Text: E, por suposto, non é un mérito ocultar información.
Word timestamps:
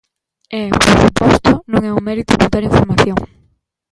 E, 0.59 0.61
por 0.83 0.91
suposto, 1.03 1.51
non 1.71 1.81
é 1.89 1.91
un 1.97 2.03
mérito 2.07 2.31
ocultar 2.33 2.61
información. 2.69 3.19